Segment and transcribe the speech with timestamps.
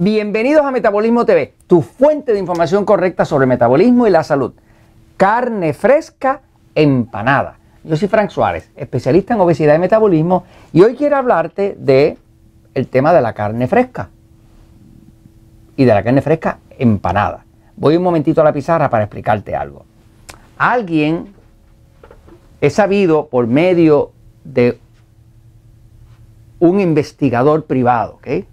[0.00, 4.52] Bienvenidos a Metabolismo TV, tu fuente de información correcta sobre metabolismo y la salud.
[5.16, 6.42] Carne fresca
[6.76, 7.58] empanada.
[7.82, 12.16] Yo soy Frank Suárez, especialista en obesidad y metabolismo, y hoy quiero hablarte de
[12.74, 14.10] el tema de la carne fresca
[15.76, 17.44] y de la carne fresca empanada.
[17.74, 19.84] Voy un momentito a la pizarra para explicarte algo.
[20.58, 21.34] Alguien
[22.60, 24.12] he sabido por medio
[24.44, 24.78] de
[26.60, 28.44] un investigador privado, ¿ok?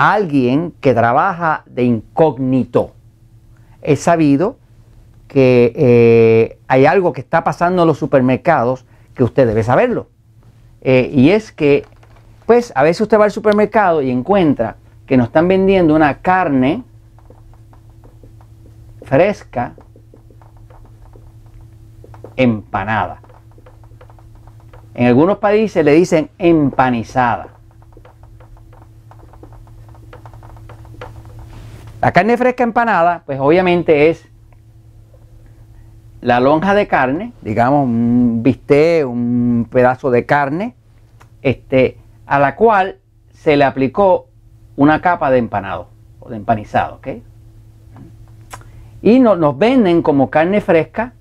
[0.00, 2.92] Alguien que trabaja de incógnito.
[3.82, 4.56] He sabido
[5.28, 10.08] que eh, hay algo que está pasando en los supermercados que usted debe saberlo.
[10.80, 11.84] Eh, y es que,
[12.46, 16.82] pues, a veces usted va al supermercado y encuentra que nos están vendiendo una carne
[19.02, 19.74] fresca
[22.36, 23.20] empanada.
[24.94, 27.59] En algunos países le dicen empanizada.
[32.00, 34.26] La carne fresca empanada, pues obviamente es
[36.22, 40.74] la lonja de carne, digamos un bistec, un pedazo de carne,
[41.42, 42.98] este, a la cual
[43.32, 44.28] se le aplicó
[44.76, 45.88] una capa de empanado
[46.20, 47.08] o de empanizado, ¿ok?
[49.02, 51.12] Y nos venden como carne fresca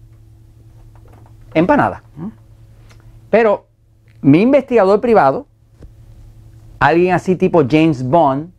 [1.53, 2.03] empanada.
[3.29, 3.67] Pero
[4.21, 5.47] mi investigador privado,
[6.79, 8.51] alguien así tipo James Bond,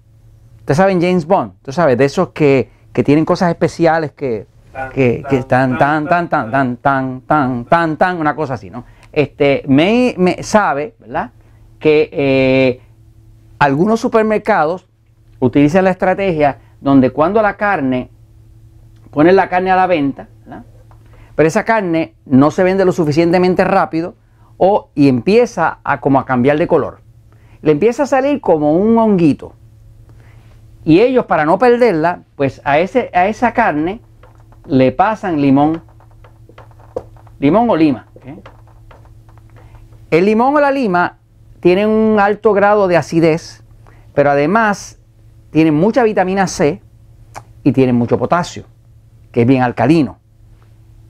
[0.70, 4.46] Ustedes saben James Bond, tú sabes, de esos que, tienen cosas especiales que,
[4.94, 8.84] que, están tan, tan, tan, tan, tan, tan, tan, tan, una cosa así, ¿no?
[9.10, 11.32] Este, me, sabe, ¿verdad?
[11.80, 12.80] Que eh,
[13.58, 14.86] algunos supermercados
[15.40, 18.08] utilizan la estrategia donde cuando la carne,
[19.10, 20.62] ponen la carne a la venta, ¿verdad?
[21.34, 24.14] pero esa carne no se vende lo suficientemente rápido
[24.56, 27.00] o, y empieza a como a cambiar de color.
[27.60, 29.54] Le empieza a salir como un honguito.
[30.84, 34.00] Y ellos, para no perderla, pues a, ese, a esa carne
[34.66, 35.82] le pasan limón.
[37.38, 38.06] Limón o lima.
[40.10, 41.18] El limón o la lima
[41.60, 43.62] tienen un alto grado de acidez,
[44.14, 44.98] pero además
[45.50, 46.82] tienen mucha vitamina C
[47.62, 48.64] y tienen mucho potasio,
[49.30, 50.18] que es bien alcalino.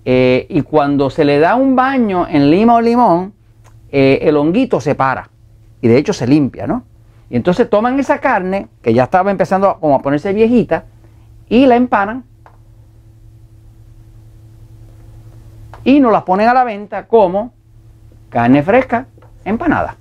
[0.05, 3.33] Eh, y cuando se le da un baño en lima o limón,
[3.91, 5.31] eh, el honguito se para
[5.81, 6.85] y de hecho se limpia, ¿no?
[7.31, 10.85] Y entonces toman esa carne, que ya estaba empezando como a ponerse viejita,
[11.49, 12.25] y la empanan.
[15.85, 17.53] Y nos la ponen a la venta como
[18.29, 19.07] carne fresca
[19.45, 19.97] empanada.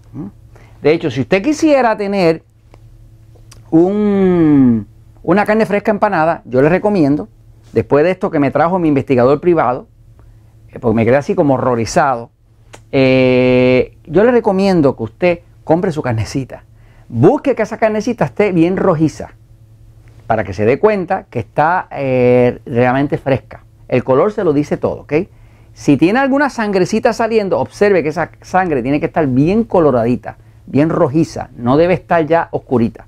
[0.81, 2.43] De hecho, si usted quisiera tener
[3.69, 4.87] un,
[5.21, 7.27] una carne fresca empanada, yo le recomiendo,
[7.73, 9.87] después de esto que me trajo mi investigador privado,
[10.69, 12.31] eh, porque me quedé así como horrorizado,
[12.91, 16.63] eh, yo le recomiendo que usted compre su carnecita
[17.09, 19.31] Busque que esa carnecita esté bien rojiza
[20.27, 23.63] para que se dé cuenta que está eh, realmente fresca.
[23.87, 25.13] El color se lo dice todo, ¿ok?
[25.73, 30.37] Si tiene alguna sangrecita saliendo, observe que esa sangre tiene que estar bien coloradita,
[30.67, 33.07] bien rojiza, no debe estar ya oscurita,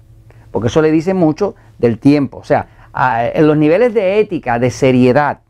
[0.49, 2.37] porque eso le dice mucho del tiempo.
[2.37, 2.67] O sea,
[3.35, 5.41] en los niveles de ética, de seriedad,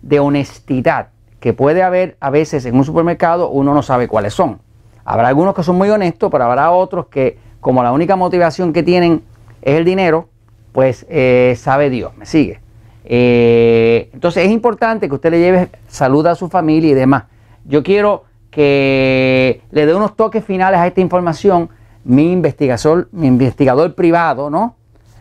[0.00, 1.08] de honestidad
[1.40, 4.60] que puede haber a veces en un supermercado, uno no sabe cuáles son.
[5.04, 8.82] Habrá algunos que son muy honestos, pero habrá otros que como la única motivación que
[8.82, 9.22] tienen
[9.62, 10.28] es el dinero,
[10.72, 12.60] pues eh, sabe Dios, me sigue.
[13.04, 17.24] Eh, entonces es importante que usted le lleve salud a su familia y demás.
[17.64, 21.70] Yo quiero que le dé unos toques finales a esta información
[22.04, 24.76] mi investigador, mi investigador privado, ¿no?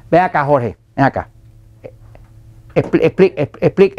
[0.10, 1.30] Ven acá, Jorge, ven acá.
[2.74, 3.42] Explica,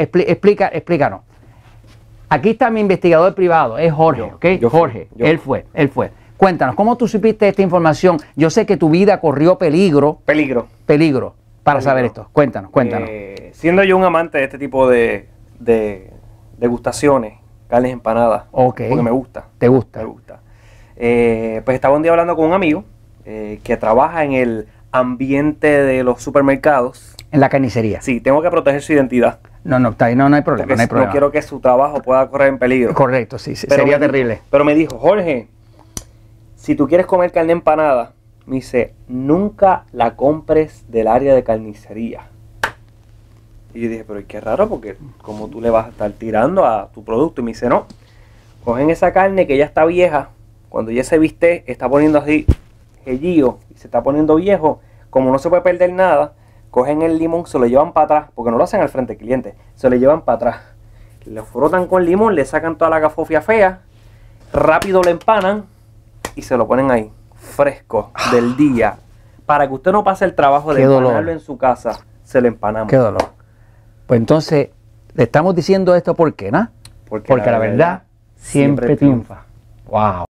[0.03, 1.21] explica, explícanos.
[2.29, 4.47] Aquí está mi investigador privado, es Jorge, ¿ok?
[4.71, 6.13] Jorge, él fue, él fue.
[6.41, 8.17] Cuéntanos, ¿cómo tú supiste esta información?
[8.35, 10.23] Yo sé que tu vida corrió peligro.
[10.25, 10.69] Peligro.
[10.87, 12.31] Peligro para saber esto.
[12.33, 13.11] Cuéntanos, cuéntanos.
[13.13, 15.29] Eh, siendo yo un amante de este tipo de,
[16.57, 17.35] degustaciones,
[17.69, 19.49] carnes empanadas, porque me gusta.
[19.59, 19.99] ¿Te gusta?
[19.99, 20.41] Me gusta.
[20.97, 22.85] Eh, pues estaba un día hablando con un amigo
[23.27, 27.17] eh, que trabaja en el ambiente de los supermercados.
[27.33, 28.01] En la carnicería.
[28.01, 29.41] Sí, tengo que proteger su identidad.
[29.63, 30.75] No, no, no, no hay problema.
[30.75, 31.05] No, hay problema.
[31.05, 32.95] no quiero que su trabajo pueda correr en peligro.
[32.95, 34.41] Correcto, sí, sería terrible.
[34.51, 35.49] pero me dijo, Jorge,
[36.61, 38.13] si tú quieres comer carne empanada,
[38.45, 42.29] me dice, nunca la compres del área de carnicería.
[43.73, 46.91] Y yo dije, pero qué raro, porque como tú le vas a estar tirando a
[46.93, 47.41] tu producto.
[47.41, 47.87] Y me dice, no,
[48.63, 50.33] cogen esa carne que ya está vieja,
[50.69, 52.45] cuando ya se viste, está poniendo así
[53.07, 56.35] gellío y se está poniendo viejo, como no se puede perder nada,
[56.71, 59.23] cogen el limón, se lo llevan para atrás, porque no lo hacen al frente del
[59.23, 60.61] cliente, se lo llevan para atrás.
[61.25, 63.81] Lo frotan con limón, le sacan toda la gafofia fea,
[64.53, 65.65] rápido lo empanan
[66.35, 68.97] y se lo ponen ahí, fresco, del día,
[69.47, 71.03] para que usted no pase el trabajo de Qué dolor.
[71.05, 72.89] empanarlo en su casa, se lo empanamos.
[72.91, 73.31] Qué dolor.
[74.07, 74.71] Pues entonces,
[75.15, 76.69] le estamos diciendo esto ¿por qué, no?
[77.09, 78.03] Porque, Porque la verdad
[78.37, 79.45] siempre triunfa.
[79.87, 80.25] Wow.